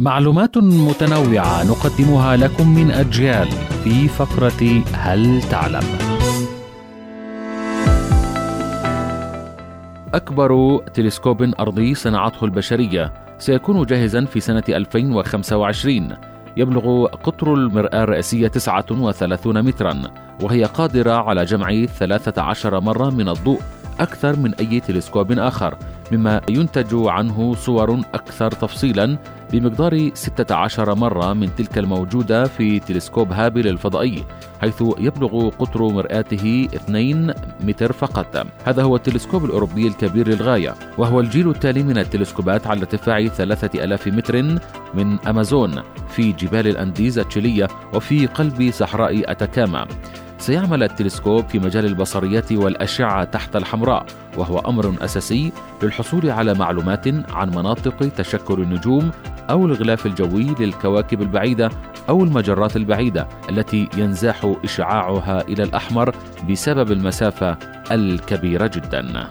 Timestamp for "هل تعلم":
4.92-5.82